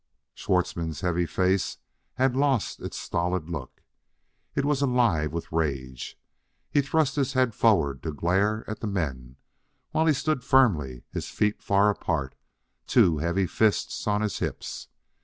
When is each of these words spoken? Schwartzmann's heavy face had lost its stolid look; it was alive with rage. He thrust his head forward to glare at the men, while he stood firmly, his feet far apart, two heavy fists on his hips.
Schwartzmann's 0.33 1.01
heavy 1.01 1.27
face 1.27 1.77
had 2.15 2.35
lost 2.35 2.79
its 2.79 2.97
stolid 2.97 3.51
look; 3.51 3.83
it 4.55 4.65
was 4.65 4.81
alive 4.81 5.31
with 5.31 5.51
rage. 5.51 6.19
He 6.71 6.81
thrust 6.81 7.17
his 7.17 7.33
head 7.33 7.53
forward 7.53 8.01
to 8.01 8.11
glare 8.11 8.67
at 8.67 8.79
the 8.79 8.87
men, 8.87 9.35
while 9.91 10.07
he 10.07 10.13
stood 10.13 10.43
firmly, 10.43 11.03
his 11.11 11.29
feet 11.29 11.61
far 11.61 11.91
apart, 11.91 12.33
two 12.87 13.19
heavy 13.19 13.45
fists 13.45 14.07
on 14.07 14.21
his 14.21 14.39
hips. 14.39 14.87